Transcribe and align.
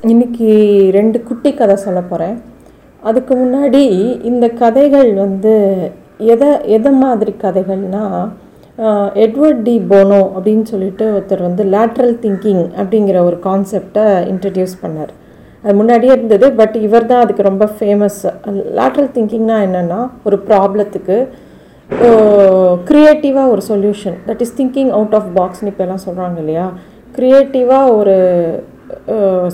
இன்னைக்கு 0.00 0.46
ரெண்டு 0.90 1.22
குட்டி 1.22 1.54
கதை 1.54 1.76
சொல்ல 1.76 2.00
போகிறேன் 2.00 2.36
அதுக்கு 3.02 3.34
முன்னாடி 3.34 3.82
இந்த 4.22 4.48
கதைகள் 4.48 5.14
வந்து 5.14 5.52
எதை 6.18 6.60
எதை 6.66 6.90
மாதிரி 6.90 7.32
கதைகள்னா 7.42 8.04
எட்வர்ட் 9.14 9.62
டி 9.62 9.78
போனோ 9.78 10.20
அப்படின்னு 10.36 10.62
சொல்லிட்டு 10.62 11.04
ஒருத்தர் 11.12 11.42
வந்து 11.42 11.64
லேட்ரல் 11.64 12.16
திங்கிங் 12.22 12.64
அப்படிங்கிற 12.76 13.18
ஒரு 13.24 13.38
கான்செப்டை 13.44 14.06
இன்ட்ரடியூஸ் 14.28 14.74
பண்ணார். 14.82 15.12
அது 15.64 15.74
முன்னாடியே 15.74 16.12
இருந்தது 16.12 16.52
பட் 16.52 16.76
இவர் 16.76 17.06
தான் 17.06 17.20
அதுக்கு 17.20 17.42
ரொம்ப 17.42 17.68
ஃபேமஸ் 17.80 18.26
லேட்ரல் 18.74 19.12
திங்கிங்னா 19.14 19.58
என்னென்னா 19.66 20.10
ஒரு 20.22 20.36
ப்ராப்ளத்துக்கு 20.48 21.28
க்ரியேட்டிவாக 22.84 23.48
ஒரு 23.48 23.62
solution 23.68 24.16
that 24.26 24.40
is 24.40 24.56
thinking 24.56 24.90
out 24.90 25.14
of 25.14 25.30
பாக்ஸ்னு 25.38 25.66
இப்போ 25.66 25.84
எல்லாம் 25.84 26.04
சொல்கிறாங்க 26.06 26.38
இல்லையா? 26.38 26.72
க்ரியேட்டிவாக 27.16 27.94
ஒரு 27.96 28.16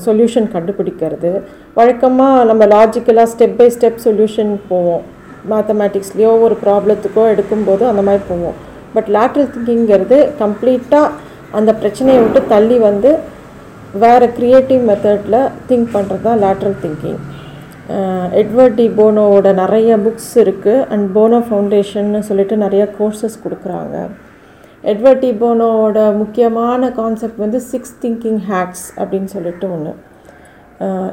சொல்யூஷன் 0.06 0.48
கண்டுபிடிக்கிறது. 0.54 1.30
வழக்கமாக 1.78 2.44
நம்ம 2.50 2.66
லாஜிக்கலாக 2.74 3.30
ஸ்டெப் 3.34 3.56
பை 3.60 3.68
ஸ்டெப் 3.76 4.02
சொல்யூஷன் 4.06 4.52
போவோம். 4.70 5.04
மேத்தமேட்டிக்ஸ்லேயோ 5.52 6.32
ஒரு 6.46 6.56
ப்ராப்ளத்துக்கோ 6.64 7.24
எடுக்கும்போது 7.34 7.84
அந்த 7.92 8.04
மாதிரி 8.08 8.22
போவோம். 8.32 8.58
பட் 8.96 9.08
லேட்ரல் 9.16 9.50
திங்கிங்கிறது 9.54 10.18
கம்ப்ளீட்டாக 10.42 11.14
அந்த 11.58 11.70
பிரச்சனையை 11.80 12.20
விட்டு 12.22 12.40
தள்ளி 12.52 12.76
வந்து 12.88 13.10
வேறு 14.02 14.26
க்ரியேட்டிவ் 14.36 14.82
மெத்தடில் 14.90 15.40
திங்க் 15.68 15.90
பண்ணுறது 15.96 16.24
தான் 16.28 16.40
லேட்ரல் 16.44 16.78
திங்கிங் 16.84 17.20
எட்வர்ட் 18.40 18.78
டி 18.78 18.86
போனோவோட 19.00 19.48
நிறைய 19.62 19.96
புக்ஸ் 20.04 20.32
இருக்குது 20.42 20.84
அண்ட் 20.94 21.06
போனோ 21.16 21.38
ஃபவுண்டேஷன்னு 21.48 22.20
சொல்லிட்டு 22.28 22.56
நிறைய 22.64 22.84
கோர்சஸ் 22.98 23.42
கொடுக்குறாங்க. 23.44 23.96
எட்வர்ட் 24.90 25.22
டிபோனோட 25.24 25.98
முக்கியமான 26.16 26.90
கான்செப்ட் 26.90 27.40
வந்து 27.44 27.60
சிக்ஸ் 27.60 27.94
திங்கிங் 28.02 28.40
ஹேக்ஸ் 28.50 28.84
அப்படின்னு 28.96 29.24
சொல்லிட்டு 29.24 29.66
ஒன்று 29.74 29.92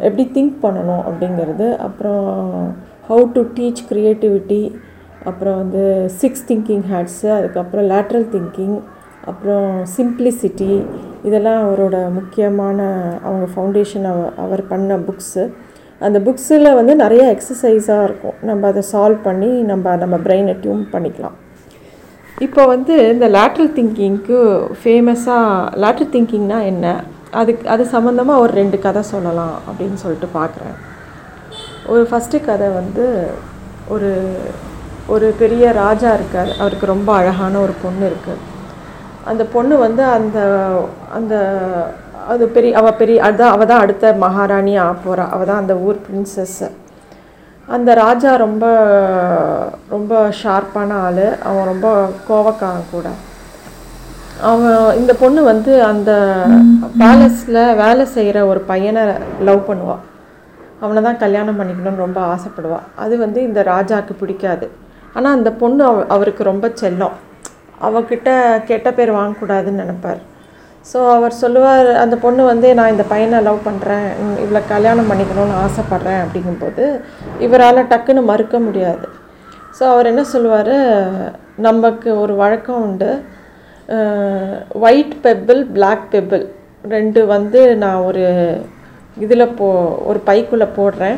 எப்படி 0.07 0.23
திங்க் 0.35 0.55
பண்ணணும் 0.63 1.03
அப்படிங்கிறது 1.09 1.67
அப்புறம் 1.77 2.27
ஹவு 3.09 3.23
டு 3.31 3.41
டீச் 3.57 3.81
க்ரியேட்டிவிட்டி 3.91 4.63
அப்புறம் 5.23 5.57
வந்து 5.57 5.83
சிக்ஸ் 6.21 6.45
திங்கிங் 6.49 6.85
ஹேட்ஸு 6.91 7.27
அதுக்கப்புறம் 7.38 7.85
லேட்ரல் 7.89 8.27
திங்கிங் 8.35 8.77
அப்புறம் 9.25 9.67
சிம்ப்ளிசிட்டி 9.97 10.71
இதெல்லாம் 11.23 11.61
அவரோட 11.65 11.97
முக்கியமான 12.11 12.80
அவங்க 13.23 13.45
ஃபவுண்டேஷன் 13.53 14.08
அவ 14.11 14.23
அவர் 14.45 14.63
பண்ண 14.67 14.97
புக்ஸு 15.08 15.43
அந்த 15.99 16.19
புக்ஸில் 16.19 16.75
வந்து 16.80 16.95
நிறைய 16.95 17.23
எக்ஸசைஸாக 17.35 18.03
இருக்கும். 18.03 18.37
நம்ம 18.41 18.67
அதை 18.67 18.83
சால்வ் 18.91 19.21
பண்ணி 19.23 19.52
நம்ம 19.71 19.95
நம்ம 20.03 20.15
பிரெயினை 20.25 20.55
டியூன் 20.59 20.83
பண்ணிக்கலாம். 20.91 21.37
இப்போ 22.38 22.66
வந்து 22.66 23.14
இந்த 23.14 23.26
லேட்ரல் 23.30 23.73
திங்கிங்க்கு 23.76 24.38
ஃபேமஸாக 24.84 25.80
லேட்ரல் 25.81 26.14
திங்கிங்னா 26.16 26.59
என்ன? 26.64 27.03
அதுக்கு 27.31 27.67
அது 27.67 27.84
சம்மந்தமாக 27.92 28.39
ஒரு 28.39 28.53
ரெண்டு 28.53 28.80
கதை 28.80 29.02
சொல்லலாம் 29.02 29.56
அப்படின்னு 29.67 29.94
சொல்லிட்டு 29.94 30.30
பார்க்குறேன். 30.39 30.76
ஒரு 31.88 32.08
ஃபஸ்ட்டு 32.11 32.45
கதை 32.45 32.67
வந்து 32.70 33.06
ஒரு 33.88 34.11
ஒரு 35.08 35.34
பெரிய 35.39 35.72
ராஜா 35.72 36.14
இருக்கார். 36.14 36.52
அவருக்கு 36.59 36.86
ரொம்ப 36.86 37.14
அழகான 37.14 37.59
ஒரு 37.59 37.73
பொண்ணு 37.84 38.04
இருக்குது 38.09 38.52
அந்த 39.26 39.44
பொண்ணு 39.56 39.78
வந்து 39.78 40.04
அந்த 40.04 40.39
அந்த 41.11 41.34
அது 42.28 42.48
பெரிய 42.48 42.78
அவள் 42.78 43.00
பெரிய 43.00 43.22
அதுதான் 43.22 43.54
அவள் 43.54 43.67
தான் 43.67 43.81
அடுத்த 43.81 44.14
மகாராணி 44.14 44.78
ஆக 44.78 44.94
போகிறா 45.06 45.30
அவள் 45.30 45.45
தான் 45.45 45.61
அந்த 45.64 45.73
ஊர் 45.76 45.98
பிரின்சஸ்ஸு 46.08 46.67
அந்த 47.67 47.89
ராஜா 48.03 48.31
ரொம்ப 48.45 48.66
ரொம்ப 49.94 50.14
ஷார்ப்பான 50.42 50.95
ஆள். 51.08 51.25
அவன் 51.50 51.70
ரொம்ப 51.72 51.88
கோவக்காரன் 52.30 52.92
கூட. 52.95 53.08
அவன் 54.50 54.95
இந்த 55.00 55.11
பொண்ணு 55.22 55.42
வந்து 55.52 55.73
அந்த 55.92 56.11
பேலஸில் 57.02 57.61
வேலை 57.81 58.05
செய்கிற 58.16 58.38
ஒரு 58.52 58.61
பையனை 58.72 59.03
லவ் 59.50 59.67
பண்ணுவாள் 59.70 60.03
அவனை 60.83 61.02
தான் 61.08 61.22
கல்யாணம் 61.23 61.59
பண்ணிக்கணும்னு 61.59 62.03
ரொம்ப 62.05 62.20
ஆசைப்படுவாள் 62.33 62.88
அது 63.03 63.14
வந்து 63.25 63.39
இந்த 63.50 63.59
ராஜாவுக்கு 63.73 64.14
பிடிக்காது. 64.22 64.67
ஆனால் 65.16 65.36
அந்த 65.38 65.50
பொண்ணு 65.61 65.81
அவ 65.89 66.05
அவருக்கு 66.16 66.43
ரொம்ப 66.52 66.67
செல்லம். 66.82 67.16
அவகிட்ட 67.87 68.30
கெட்ட 68.70 68.87
பேர் 68.98 69.17
வாங்கக்கூடாதுன்னு 69.20 69.83
நினைப்பார். 69.83 70.21
ஸோ 70.92 70.99
அவர் 71.16 71.33
சொல்லுவார் 71.42 71.89
அந்த 72.04 72.16
பொண்ணு 72.23 72.42
வந்து 72.52 72.67
நான் 72.77 72.94
இந்த 72.94 73.05
பையனை 73.11 73.38
லவ் 73.48 73.60
பண்ணுறேன் 73.67 74.08
இவளை 74.44 74.61
கல்யாணம் 74.71 75.10
பண்ணிக்கணும்னு 75.11 75.55
ஆசைப்பட்றேன். 75.66 76.21
அப்படிங்கும்போது 76.23 76.86
இவரால் 77.45 77.89
டக்குன்னு 77.92 78.23
மறுக்க 78.32 78.60
முடியாது. 78.67 79.05
ஸோ 79.77 79.83
அவர் 79.93 80.10
என்ன 80.11 80.23
சொல்லுவார்? 80.33 80.76
நமக்கு 81.67 82.10
ஒரு 82.23 82.33
வழக்கம் 82.42 82.83
உண்டு. 82.88 83.11
ஒயிட் 84.88 85.16
பெப்பிள் 85.26 85.61
பிளாக் 85.76 86.05
பெப்பிள் 86.14 86.43
ரெண்டு 86.95 87.20
வந்து 87.33 87.61
நான் 87.83 88.05
ஒரு 88.10 88.23
இதில் 89.23 89.54
போ 89.60 89.67
ஒரு 90.10 90.20
பைக்குள்ளே 90.30 90.67
போடுறேன். 90.77 91.17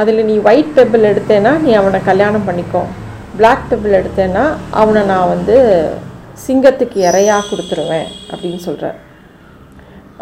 அதில் 0.00 0.26
நீ 0.30 0.34
ஒயிட் 0.48 0.74
பெப்பிள் 0.78 1.10
எடுத்தேன்னா 1.12 1.52
நீ 1.64 1.70
அவனை 1.80 2.00
கல்யாணம் 2.10 2.46
பண்ணிக்கோ. 2.48 2.82
பிளாக் 3.38 3.68
பெப்பிள் 3.70 3.98
எடுத்தேன்னா 4.00 4.44
அவனை 4.82 5.02
நான் 5.12 5.32
வந்து 5.34 5.56
சிங்கத்துக்கு 6.46 6.98
இறையாக 7.08 7.48
கொடுத்துருவேன் 7.50 8.08
அப்படின்னு 8.30 8.60
சொல்கிறார் 8.68 8.98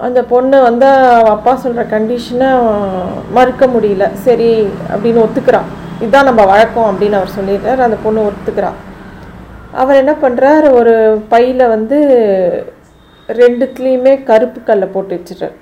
அந்த 0.07 0.21
பொண்ணு 0.33 0.57
வந்து 0.69 0.87
அவள் 1.19 1.35
அப்பா 1.35 1.53
சொல்கிற 1.57 1.83
கண்டிஷனை 1.93 2.49
மறுக்க 3.37 3.67
முடியல. 3.75 4.07
சரி 4.27 4.51
அப்படின்னு 4.93 5.23
ஒத்துக்கிறான் 5.27 5.69
இதுதான் 6.01 6.29
நம்ம 6.31 6.43
வழக்கம் 6.53 6.89
அப்படின்னு 6.91 7.19
அவர் 7.21 7.37
சொல்லிடுறார். 7.39 7.85
அந்த 7.87 7.99
பொண்ணு 8.05 8.27
ஒத்துக்கிறான் 8.31 8.81
அவர் 9.83 10.01
என்ன 10.03 10.13
பண்ணுறார் 10.25 10.67
ஒரு 10.79 10.95
பையில் 11.29 11.71
வந்து 11.75 11.99
ரெண்டுத்துலேயுமே 13.29 14.13
கருப்பு 14.31 14.61
கல்லை 14.63 14.89
போட்டு 14.89 15.17
வச்சுட்டார் 15.17 15.57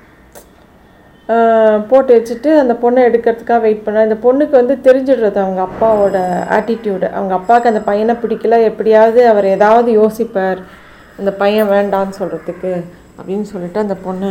போட்டு 1.91 2.11
வச்சுட்டு 2.17 2.51
அந்த 2.63 2.75
பொண்ணை 2.83 3.03
எடுக்கிறதுக்காக 3.09 3.61
வெயிட் 3.65 3.85
பண்ணார் 3.85 4.09
இந்த 4.09 4.19
பொண்ணுக்கு 4.25 4.55
வந்து 4.61 4.75
தெரிஞ்சிடுறது 4.87 5.39
அவங்க 5.45 5.61
அப்பாவோட 5.69 6.17
ஆட்டிடியூடு 6.57 7.07
அவங்க 7.17 7.33
அப்பாவுக்கு 7.39 7.71
அந்த 7.73 7.83
பையனை 7.91 8.15
பிடிக்கல 8.23 8.59
எப்படியாவது 8.71 9.21
அவர் 9.33 9.47
ஏதாவது 9.57 9.91
யோசிப்பார் 10.01 10.61
அந்த 11.19 11.31
பையன் 11.43 11.71
வேண்டான்னு 11.75 12.19
சொல்கிறதுக்கு 12.21 12.73
அப்படின்னு 13.19 13.47
சொல்லிட்டு 13.53 13.79
அந்த 13.85 13.97
பொண்ணு 14.07 14.31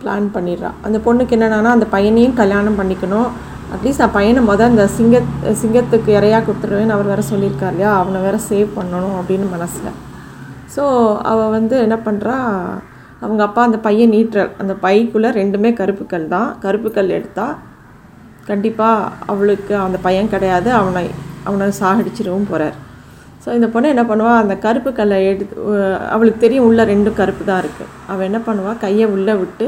பிளான் 0.00 0.28
பண்ணிடுறா. 0.36 0.70
அந்த 0.86 0.98
பொண்ணுக்கு 1.06 1.34
என்னென்னா 1.36 1.72
அந்த 1.76 1.86
பையனையும் 1.94 2.38
கல்யாணம் 2.40 2.78
பண்ணிக்கணும். 2.80 3.28
அட்லீஸ்ட் 3.74 4.02
நான் 4.02 4.16
பையனை 4.16 4.40
மொதல் 4.48 4.72
அந்த 4.72 4.86
சிங்க 4.96 5.18
சிங்கத்துக்கு 5.60 6.10
இறையாக 6.18 6.42
கொடுத்துருவேன்னு 6.46 6.94
அவர் 6.96 7.10
வேற 7.12 7.22
சொல்லியிருக்கார் 7.30 7.72
இல்லையா? 7.74 7.92
அவனை 8.00 8.18
வேற 8.26 8.38
சேவ் 8.48 8.68
பண்ணணும் 8.78 9.16
அப்படின்னு 9.20 9.46
மனசில். 9.54 9.92
ஸோ 10.74 10.82
அவள் 11.30 11.54
வந்து 11.58 11.76
என்ன 11.86 11.96
பண்ணுறா 12.08 12.36
அவங்க 13.24 13.42
அப்பா 13.48 13.62
அந்த 13.68 13.78
பையன் 13.86 14.12
நீட்டுறார் 14.14 14.52
அந்த 14.62 14.74
பைக்குள்ளே 14.84 15.30
ரெண்டுமே 15.40 15.70
கருப்புக்கல் 15.80 16.26
தான். 16.34 16.48
கருப்புக்கல் 16.64 17.14
எடுத்தால் 17.18 17.54
கண்டிப்பாக 18.48 19.10
அவளுக்கு 19.32 19.74
அந்த 19.86 19.98
பையன் 20.06 20.32
கிடையாது. 20.34 20.68
அவனை 20.80 21.04
அவனை 21.48 21.66
சாகடிச்சிடவும் 21.82 22.48
போகிறார் 22.50 22.76
ஸோ 23.44 23.48
இந்த 23.58 23.68
பொண்ணு 23.74 23.92
என்ன 23.92 24.02
பண்ணுவாள் 24.08 24.40
அந்த 24.42 24.54
கருப்பு 24.64 24.90
கல்லை 24.98 25.16
எடுத்து 25.30 25.54
அவளுக்கு 26.14 26.42
தெரியும் 26.44 26.66
உள்ள 26.68 26.82
ரெண்டும் 26.90 27.18
கருப்பு 27.20 27.44
தான் 27.48 27.62
இருக்குது 27.62 27.90
அவள் 28.10 28.28
என்ன 28.28 28.40
பண்ணுவாள் 28.48 28.78
கையை 28.84 29.06
உள்ளே 29.14 29.34
விட்டு 29.40 29.66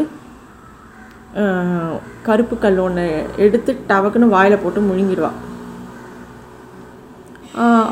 கருப்பு 2.28 2.56
கல் 2.64 2.78
ஒன்று 2.84 3.06
எடுத்து 3.44 3.72
டவக்குன்னு 3.90 4.34
வாயில் 4.34 4.62
போட்டு 4.64 4.82
முழுங்கிடுவாள் 4.90 5.38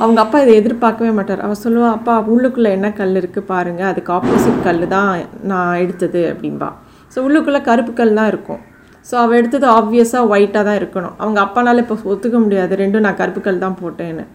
அவங்க 0.02 0.18
அப்பா 0.24 0.38
இதை 0.44 0.52
எதிர்பார்க்கவே 0.60 1.12
மாட்டார். 1.18 1.42
அவ 1.46 1.56
சொல்லுவா 1.64 1.88
அப்பா 1.96 2.14
உள்ளுக்குள்ளே 2.32 2.70
என்ன 2.76 2.88
கல் 3.00 3.18
இருக்குது 3.20 3.48
பாருங்கள் 3.50 3.90
அதுக்கு 3.90 4.10
ஆப்போசிட் 4.16 4.64
கல் 4.66 4.84
தான் 4.96 5.10
நான் 5.50 5.80
எடுத்தது 5.84 6.22
அப்படின்பா. 6.32 6.68
ஸோ 7.14 7.18
உள்ளுக்குள்ளே 7.26 7.60
கருப்பு 7.68 7.92
கல் 8.00 8.18
தான் 8.20 8.30
இருக்கும். 8.32 8.60
ஸோ 9.08 9.14
அவள் 9.22 9.38
எடுத்தது 9.40 9.66
ஆப்வியஸாக 9.78 10.30
ஒயிட்டாக 10.32 10.64
தான் 10.68 10.78
இருக்கணும். 10.80 11.14
அவங்க 11.22 11.38
அப்பானால 11.46 11.82
இப்போ 11.84 11.96
ஒத்துக்க 12.14 12.36
முடியாது. 12.44 12.72
ரெண்டும் 12.82 13.06
நான் 13.06 13.20
கருப்பு 13.22 13.42
கல் 13.46 13.64
தான் 13.66 13.78
போட்டேன்னு. 13.82 14.26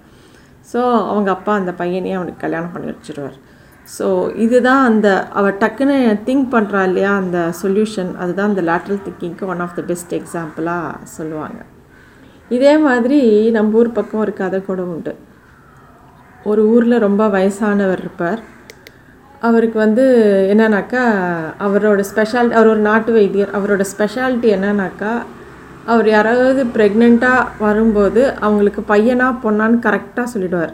ஸோ 0.71 0.79
அவங்க 1.11 1.29
அப்பா 1.37 1.51
அந்த 1.61 1.73
பையனையே 1.81 2.17
அவனுக்கு 2.19 2.43
கல்யாணம் 2.45 2.73
பண்ணி 2.73 2.89
வச்சிருவார். 2.93 3.37
ஸோ 3.95 4.05
இதுதான் 4.45 4.83
அந்த 4.89 5.07
அவள் 5.39 5.59
டக்குன்னு 5.63 5.97
திங்க் 6.27 6.47
பண்ணுறா 6.55 6.81
இல்லையா 6.89 7.11
அந்த 7.21 7.39
சொல்யூஷன் 7.61 8.11
அதுதான் 8.23 8.51
அந்த 8.51 8.63
லேட்ரல் 8.69 9.03
திங்கிங்க்கு 9.07 9.49
ஒன் 9.53 9.63
ஆஃப் 9.65 9.77
த 9.79 9.83
பெஸ்ட் 9.91 10.15
எக்ஸாம்பிளாக 10.19 10.99
சொல்லுவாங்க. 11.17 11.59
இதே 12.49 12.77
மாதிரி 12.77 13.49
நம்ம 13.51 13.77
ஊர் 13.77 13.91
பக்கம் 13.91 14.19
ஒரு 14.19 14.33
கதை 14.33 14.61
கூட 14.61 14.81
உண்டு. 14.81 15.15
ஒரு 16.43 16.67
ஊரில் 16.67 16.99
ரொம்ப 16.99 17.27
வயசானவர் 17.27 17.97
இருப்பார். 17.97 18.39
அவருக்கு 19.39 19.77
வந்து 19.79 20.03
என்னன்னாக்கா 20.53 21.01
அவரோட 21.59 22.03
ஸ்பெஷாலிட்டி 22.15 22.51
அவர் 22.51 22.67
ஒரு 22.67 22.79
நாட்டு 22.79 23.13
வைத்தியர். 23.13 23.49
அவரோட 23.57 23.83
ஸ்பெஷாலிட்டி 23.97 24.49
என்னன்னாக்கா 24.57 25.11
அவர் 25.85 26.07
யாராவது 26.09 26.63
ப்ரெக்னெண்ட்டாக 26.63 27.47
வரும்போது 27.59 28.33
அவங்களுக்கு 28.39 28.95
பையனா 28.95 29.27
பொண்ணான்னு 29.43 29.79
கரெக்டாக 29.87 30.23
சொல்லிடுவார். 30.33 30.73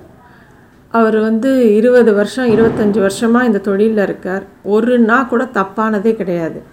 அவர் 0.91 1.19
வந்து 1.19 1.75
இருபது 1.75 2.13
வருஷம் 2.13 2.49
இருபத்தஞ்சி 2.49 2.99
வருஷமாக 2.99 3.45
இந்த 3.45 3.57
தொழிலில் 3.57 4.03
இருக்கார். 4.03 4.43
ஒரு 4.63 4.99
நாள் 4.99 5.27
கூட 5.27 5.43
தப்பானதே 5.53 6.13
கிடையாது. 6.13 6.63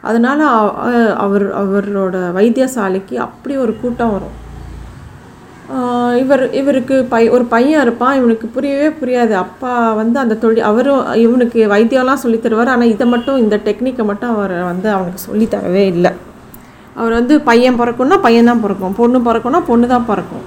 அதனால் 0.00 0.42
அவர் 1.24 1.46
அவரோட 1.62 2.16
வைத்தியசாலைக்கு 2.36 3.16
அப்படி 3.26 3.56
ஒரு 3.64 3.72
கூட்டம் 3.80 4.12
வரும். 4.16 4.36
இவர் 6.20 6.42
இவருக்கு 6.58 6.96
பை 7.12 7.22
ஒரு 7.36 7.44
பையன் 7.54 7.82
இருப்பான். 7.84 8.14
இவனுக்கு 8.18 8.46
புரியவே 8.54 8.88
புரியாது. 9.00 9.32
அப்பா 9.44 9.72
வந்து 10.00 10.18
அந்த 10.22 10.38
தொழில் 10.42 10.68
அவரும் 10.68 11.02
இவனுக்கு 11.24 11.60
வைத்தியம்லாம் 11.72 12.22
சொல்லித்தருவார் 12.24 12.72
ஆனால் 12.74 12.92
இதை 12.94 13.06
மட்டும் 13.14 13.40
இந்த 13.44 13.56
டெக்னிக்கை 13.66 14.04
மட்டும் 14.10 14.32
அவர் 14.36 14.54
வந்து 14.70 14.88
அவனுக்கு 14.96 15.20
சொல்லித் 15.28 15.52
தரவே 15.54 15.84
இல்லை. 15.94 16.12
அவர் 17.00 17.16
வந்து 17.18 17.34
பையன் 17.48 17.80
பிறக்கணும்னா 17.80 18.20
பையன் 18.28 18.48
தான் 18.50 18.62
பிறக்கும். 18.64 18.96
பொண்ணு 19.00 19.18
பிறக்கணும்னா 19.26 19.62
பொண்ணு 19.70 19.88
தான் 19.94 20.08
பிறக்கும். 20.12 20.46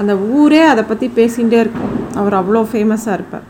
அந்த 0.00 0.14
ஊரே 0.38 0.62
அதை 0.72 0.84
பற்றி 0.88 1.06
பேசிகிட்டே 1.18 1.60
இருக்கும். 1.64 1.92
அவர் 2.22 2.34
அவ்வளோ 2.40 2.62
ஃபேமஸாக 2.72 3.18
இருப்பார். 3.18 3.46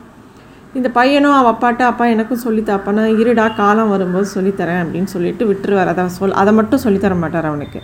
இந்த 0.78 0.88
பையனும் 0.96 1.36
அவள் 1.38 1.52
அப்பாட்ட 1.52 1.82
அப்பா 1.90 2.04
எனக்கும் 2.14 2.42
சொல்லித்தாப்பானா 2.46 3.04
இருடா 3.22 3.44
காலம் 3.60 3.92
வரும்போது 3.94 4.26
சொல்லித்தரேன் 4.36 4.80
அப்படின்னு 4.84 5.10
சொல்லிட்டு 5.14 5.44
விட்டுருவார் 5.50 5.92
அதை 5.92 6.04
சொல் 6.16 6.38
அதை 6.42 6.52
மட்டும் 6.58 6.82
சொல்லித்தர 6.84 7.14
மாட்டார் 7.22 7.48
அவனுக்கு. 7.50 7.80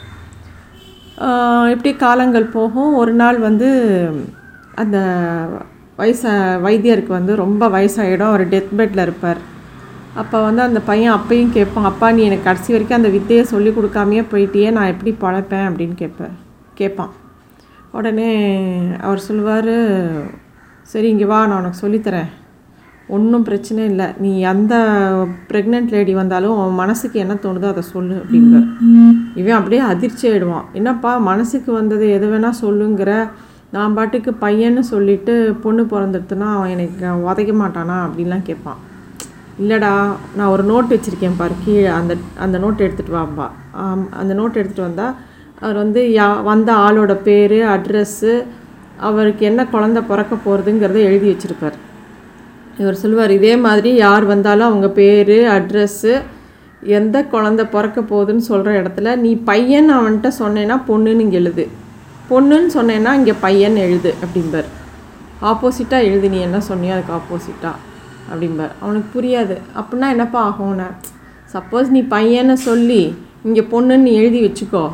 இப்படி 1.73 1.91
காலங்கள் 2.03 2.53
போகும்? 2.57 2.93
ஒரு 3.01 3.13
நாள் 3.21 3.39
வந்து 3.49 3.69
அந்த 4.83 4.99
வயச 6.01 6.23
வைத்தியருக்கு 6.67 7.13
வந்து 7.19 7.33
ரொம்ப 7.43 7.63
வயசாகிடும் 7.77 8.31
அவர் 8.33 8.45
டெத் 8.53 8.77
பெட்டில் 8.79 9.05
இருப்பார். 9.07 9.41
அப்போ 10.21 10.39
வந்து 10.47 10.63
அந்த 10.69 10.81
பையன் 10.91 11.17
அப்பையும் 11.19 11.55
கேட்பான் 11.57 11.89
அப்பா 11.91 12.07
நீ 12.17 12.23
எனக்கு 12.29 12.49
கடைசி 12.49 12.71
வரைக்கும் 12.75 12.99
அந்த 13.01 13.11
வித்தையை 13.17 13.45
சொல்லி 13.53 13.71
கொடுக்காமையே 13.79 14.25
போயிட்டியே. 14.33 14.69
நான் 14.77 14.93
எப்படி 14.95 15.13
பழப்பேன்? 15.25 15.67
அப்படின்னு 15.69 15.97
கேட்பேன் 16.03 16.35
கேட்பான் 16.81 17.13
உடனே 17.99 18.31
அவர் 19.07 19.27
சொல்லுவார் 19.29 19.75
சரி 20.93 21.09
இங்கே 21.15 21.27
வா 21.33 21.41
நான் 21.49 21.61
உனக்கு 21.63 21.83
சொல்லித்தரேன். 21.85 22.31
ஒன்றும் 23.09 23.47
பிரச்சனை 23.49 23.85
இல்லை. 23.85 24.07
நீ 24.19 24.31
எந்த 24.53 24.75
ப்ரெக்னென்ட் 25.51 25.93
லேடி 25.95 26.13
வந்தாலும் 26.15 26.59
உன் 26.63 26.79
மனசுக்கு 26.83 27.17
என்ன 27.25 27.35
தோணுதோ 27.45 27.69
அதை 27.73 27.83
சொல்லு 27.95 28.15
அப்படின்பார். 28.23 28.69
இவன் 29.41 29.59
அப்படியே 29.59 29.83
அதிர்ச்சி 29.93 30.25
ஆயிடுவான். 30.31 30.69
என்னப்பா 30.73 31.19
மனசுக்கு 31.31 31.73
வந்தது 31.73 32.07
எது 32.19 32.29
வேணால் 32.33 32.61
சொல்லுங்கிற 32.65 33.13
நான் 33.75 33.95
பாட்டுக்கு 33.97 34.31
பையன்னு 34.45 34.83
சொல்லிட்டு 34.93 35.35
பொண்ணு 35.65 35.83
பிறந்துடுத்துனா 35.93 36.49
அவன் 36.57 36.73
எனக்கு 36.77 37.05
உதைக்க 37.29 37.53
மாட்டானா 37.61 37.99
அப்படின்லாம் 38.07 38.49
கேட்பான். 38.49 38.81
இல்லைடா 39.63 39.93
நான் 40.37 40.53
ஒரு 40.55 40.65
நோட் 40.73 40.93
வச்சுருக்கேன் 40.95 41.39
பாரு 41.41 41.55
கீழே 41.65 41.89
அந்த 41.99 42.13
அந்த 42.47 42.59
நோட் 42.59 42.85
எடுத்துகிட்டு 42.87 43.19
வாப்பா. 43.19 43.47
ஆம், 43.73 44.09
அந்த 44.21 44.33
நோட் 44.35 44.59
எடுத்துகிட்டு 44.61 44.89
வந்தால் 44.89 45.15
அவர் 45.61 45.77
வந்து 45.77 46.01
யா 46.19 46.43
வந்த 46.43 46.73
ஆளோட 46.87 47.13
பேர் 47.29 47.59
அட்ரஸ்ஸு 47.75 48.35
அவருக்கு 49.09 49.43
என்ன 49.47 49.67
குழந்த 49.75 50.03
பிறக்க 50.11 50.35
போகிறதுங்கிறத 50.45 51.01
எழுதி 51.09 51.27
வச்சுருப்பார். 51.31 51.77
இவர் 52.79 52.95
சொல்லுவார் 52.95 53.31
இதே 53.31 53.57
மாதிரி 53.57 53.95
யார் 53.95 54.25
வந்தாலும் 54.25 54.67
அவங்க 54.67 54.89
பேர் 54.89 55.31
அட்ரஸ்ஸு 55.31 56.23
எந்த 56.83 57.27
குழந்த 57.33 57.63
பிறக்க 57.71 58.01
போகுதுன்னு 58.01 58.45
சொல்கிற 58.51 58.83
இடத்துல 58.83 59.17
நீ 59.17 59.37
பையன் 59.37 59.91
அவன்கிட்ட 59.91 60.31
சொன்னேன்னா 60.39 60.77
பொண்ணுன்னு 60.89 61.19
இங்கே 61.19 61.37
எழுது. 61.37 61.69
பொண்ணுன்னு 62.31 62.71
சொன்னேன்னா 62.75 63.13
இங்கே 63.13 63.35
பையன் 63.41 63.77
எழுது 63.77 64.15
அப்படிம்பார். 64.25 64.69
ஆப்போசிட்டாக 65.43 66.09
எழுது 66.09 66.29
நீ 66.29 66.39
என்ன 66.39 66.59
சொன்னியோ 66.69 66.93
அதுக்கு 66.93 67.15
ஆப்போசிட்டாக 67.19 67.75
அப்படிம்பார். 68.33 68.73
அவனுக்கு 68.81 69.09
புரியாது. 69.15 69.57
அப்படின்னா 69.81 70.09
என்னப்பா 70.09 70.41
ஆகும்னா? 70.49 70.89
சப்போஸ் 71.55 71.89
நீ 71.89 72.03
பையனை 72.03 72.57
சொல்லி 72.57 73.15
இங்கே 73.45 73.61
பொண்ணுன்னு 73.61 74.13
எழுதி 74.13 74.41
வச்சுக்கோ. 74.47 74.91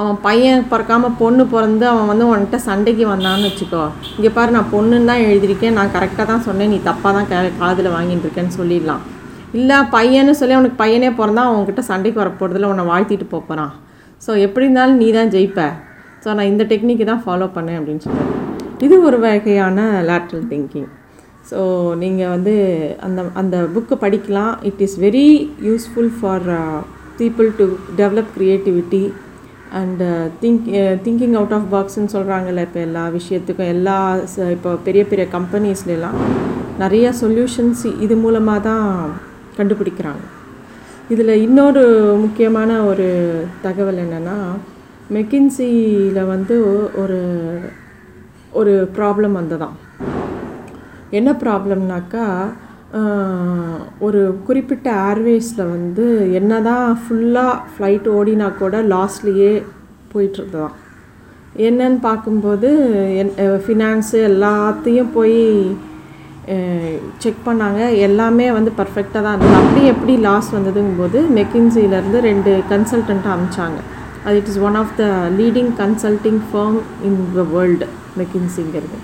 அவன் 0.00 0.18
பையன் 0.26 0.64
பிறக்காம 0.72 1.10
பொண்ணு 1.20 1.44
பிறந்து 1.52 1.84
அவன் 1.92 2.08
வந்து 2.10 2.26
உன்கிட்ட 2.30 2.58
சண்டைக்கு 2.68 3.04
வந்தான்னு 3.12 3.48
வச்சுக்கோ. 3.50 3.84
இங்கே 4.16 4.30
பாரு 4.36 4.50
நான் 4.56 4.72
பொண்ணுன்னு 4.74 5.10
தான் 5.10 5.22
எழுதியிருக்கேன். 5.28 5.76
நான் 5.78 5.94
கரெக்டாக 5.96 6.26
தான் 6.32 6.44
சொன்னேன். 6.48 6.70
நீ 6.74 6.78
தப்பாக 6.88 7.12
தான் 7.16 7.28
கா 7.30 7.38
காதில் 7.62 7.94
வாங்கிட்டு 7.96 8.26
இருக்கேன்னு 8.26 8.54
சொல்லிடலாம். 8.58 9.02
இல்லை 9.58 9.76
பையன்னு 9.96 10.32
சொல்லி 10.40 10.56
அவனுக்கு 10.56 10.78
பையனே 10.82 11.10
பிறந்தா 11.18 11.44
அவன்கிட்ட 11.50 11.82
சண்டைக்கு 11.90 12.22
வர 12.22 12.68
உன்னை 12.72 12.86
வாழ்த்திட்டு 12.92 13.28
போகிறான் 13.34 13.72
ஸோ 14.24 14.30
எப்படி 14.46 14.66
இருந்தாலும் 14.66 15.00
நீ 15.02 15.08
தான் 15.18 15.32
ஜெயிப்ப. 15.34 15.60
ஸோ 16.22 16.28
நான் 16.36 16.50
இந்த 16.52 16.64
டெக்னிக்கு 16.72 17.04
தான் 17.10 17.22
ஃபாலோ 17.24 17.46
பண்ணேன் 17.56 17.78
அப்படின்னு 17.80 18.04
சொல்லுவேன் 18.06 18.34
இது 18.86 18.96
ஒரு 19.08 19.18
வகையான 19.26 19.78
லேட்ரல் 20.08 20.48
திங்கிங் 20.52 20.88
ஸோ 21.50 21.60
நீங்கள் 22.02 22.32
வந்து 22.34 22.54
அந்த 23.06 23.20
அந்த 23.40 23.56
புக்கை 23.74 23.96
படிக்கலாம். 24.04 24.52
It 24.68 24.82
is 24.86 24.96
very 25.04 25.28
useful 25.68 26.12
for 26.18 26.46
people 27.20 27.48
to 27.60 27.66
develop 28.00 28.30
creativity 28.36 29.02
and 29.72 30.02
think 30.40 30.66
uh, 30.66 30.94
thinking 31.02 31.34
out 31.34 31.50
uh, 31.50 31.58
of 31.58 31.68
பாக்ஸ்ன்னு 31.74 32.12
சொல்கிறாங்கல்ல 32.12 32.60
இப்போ 32.60 32.80
எல்லா 32.80 33.04
விஷயத்துக்கும் 33.08 33.66
எல்லா 33.66 33.96
இப்போ 34.50 34.76
பெரிய 34.84 35.04
பெரிய 35.04 35.26
கம்பெனிஸ்லாம் 35.32 36.18
நிறைய 36.78 37.12
சொல்யூஷன்ஸ் 37.20 37.84
இது 38.00 38.16
மூலமாக 38.16 38.60
தான் 38.60 39.10
கண்டுபிடிக்கிறாங்க. 39.56 40.24
இதில் 41.08 41.42
இன்னொரு 41.42 41.82
முக்கியமான 42.16 42.84
ஒரு 42.84 43.08
தகவல் 43.62 43.96
என்னென்னா 43.96 44.38
மெக்கின்சியில் 45.10 46.24
வந்து 46.24 46.56
ஒரு 46.96 47.20
ஒரு 48.52 48.88
ப்ராப்ளம் 48.96 49.32
வந்ததான் 49.32 49.76
என்ன 51.10 51.32
ப்ராப்ளம்னாக்கா 51.32 52.24
ஒரு 54.00 54.38
குறிப்பிட்ட 54.46 54.90
ஏர்வேஸில் 54.92 55.68
வந்து 55.74 56.32
என்ன 56.32 56.60
தான் 56.60 56.98
ஃபுல்லாக 57.02 57.56
ஃப்ளைட் 57.72 58.06
ஓடினா 58.18 58.56
கூட 58.58 58.82
லாஸ்ட்லேயே 58.82 59.62
போயிட்டுருக்குதான் 60.12 60.74
என்னன்னு 61.56 62.00
பார்க்கும்போது 62.00 62.70
என் 63.18 63.32
ஃபினான்ஸு 63.38 64.18
எல்லாத்தையும் 64.30 65.12
போய் 65.14 65.76
செக் 67.18 67.46
பண்ணாங்க. 67.46 67.96
எல்லாமே 67.96 68.52
வந்து 68.52 68.72
பர்ஃபெக்டாக 68.76 69.22
தான் 69.22 69.36
இருந்தது. 69.36 69.54
அப்படி 69.54 69.86
எப்படி 69.86 70.16
லாஸ் 70.16 70.54
வந்ததுங்கும்போது 70.54 71.20
மெக்கின்சிலேருந்து 71.38 72.18
ரெண்டு 72.20 72.62
கன்சல்டண்ட்டை 72.70 73.32
அமிச்சாங்க 73.36 73.80
அது 74.24 74.36
it 74.36 74.46
is 74.46 74.58
one 74.58 74.74
of 74.74 74.96
the 74.96 75.04
leading 75.38 75.70
consulting 75.78 76.40
firm 76.52 76.80
in 77.04 77.28
the 77.34 77.42
world 77.52 77.86
மெக்கின்சிங்கிறது 78.18 78.98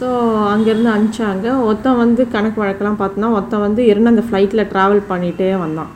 so 0.00 0.08
அங்கேருந்து 0.50 0.90
அனுப்பிச்சாங்க. 0.92 1.46
ஒருத்தன் 1.68 1.98
வந்து 2.02 2.22
கணக்கு 2.34 2.58
வழக்கெல்லாம் 2.62 3.00
பார்த்தோன்னா 3.00 3.30
ஒருத்தன் 3.36 3.64
வந்து 3.66 3.82
இருந்து 3.90 4.12
அந்த 4.12 4.24
ஃப்ளைட்டில் 4.26 4.68
ட்ராவல் 4.72 5.02
பண்ணிகிட்டே 5.10 5.48
வந்தான். 5.64 5.90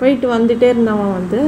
போயிட்டு 0.00 0.26
வந்துகிட்டே 0.34 0.68
இருந்தவன் 0.72 1.16
வந்து 1.18 1.40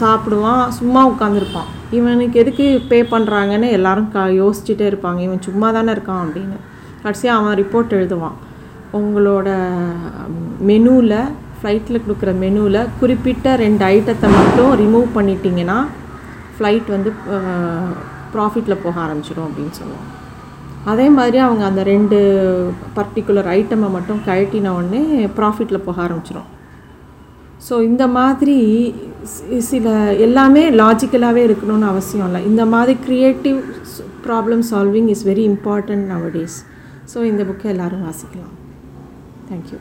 சாப்பிடுவான் 0.00 0.62
சும்மா 0.78 1.00
உட்காந்துருப்பான் 1.12 1.70
இவனுக்கு 1.98 2.36
எதுக்கு 2.42 2.66
பே 2.90 2.98
பண்ணுறாங்கன்னு 3.12 3.68
எல்லாரும் 3.76 4.10
க 4.14 4.26
யோசிச்சுட்டே 4.42 4.84
இருப்பாங்க. 4.90 5.20
இவன் 5.26 5.46
சும்மா 5.48 5.68
தானே 5.76 5.90
இருக்கான் 5.96 6.22
அப்படின்னு. 6.24 6.58
கடைசியாக 7.04 7.38
அவன் 7.40 7.58
ரிப்போர்ட் 7.62 7.96
எழுதுவான். 7.98 8.36
உங்களோட 8.98 9.48
மெனுவில் 10.70 11.18
ஃப்ளைட்டில் 11.58 12.02
கொடுக்குற 12.04 12.32
மெனுவில் 12.44 12.80
குறிப்பிட்ட 13.00 13.54
ரெண்டு 13.64 13.84
ஐட்டத்தை 13.94 14.30
மட்டும் 14.38 14.72
ரிமூவ் 14.82 15.06
பண்ணிட்டீங்கன்னா 15.18 15.78
ஃப்ளைட் 16.56 16.88
வந்து 16.96 17.12
ப்ராஃபிட்டில் 18.34 18.82
போக 18.84 18.96
ஆரம்பிச்சிடும் 19.06 19.48
அப்படின்னு 19.48 19.74
சொல்லுவான். 19.80 20.10
அதே 20.90 21.06
மாதிரி 21.16 21.38
அவங்க 21.46 21.62
அந்த 21.70 21.82
ரெண்டு 21.90 22.18
பர்டிகுலர் 22.96 23.48
ஐட்டமை 23.58 23.88
மட்டும் 23.96 24.22
கழட்டின 24.28 24.72
உடனே 24.78 25.02
ப்ராஃபிட்டில் 25.38 25.84
போக 25.86 25.98
ஆரம்பிச்சிடும் 26.06 26.48
ஸோ 27.66 27.74
இந்த 27.88 28.04
மாதிரி 28.16 28.56
சில 29.70 29.88
எல்லாமே 30.26 30.64
லாஜிக்கலாகவே 30.80 31.42
இருக்கணும்னு 31.48 31.90
அவசியம் 31.92 32.26
இல்லை. 32.28 32.40
இந்த 32.50 32.64
மாதிரி 32.74 32.94
creative 33.06 33.60
problem 34.26 34.64
solving 34.70 35.10
is 35.14 35.24
very 35.30 35.46
important 35.52 36.06
nowadays 36.14 36.58
so 37.14 37.18
இந்த 37.30 37.44
புக்கை 37.50 37.70
எல்லாரும் 37.74 38.04
வாசிக்கலாம். 38.08 38.52
தேங்க்யூ 39.50 39.78